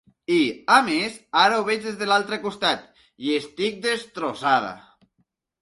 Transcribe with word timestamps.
I, 0.35 0.37
a 0.75 0.77
més, 0.87 1.17
ara 1.41 1.59
ho 1.59 1.67
veig 1.67 1.83
des 1.83 1.99
de 2.01 2.09
l’altre 2.11 2.41
costat 2.47 3.05
i 3.27 3.37
estic 3.43 3.79
destrossada. 3.85 4.73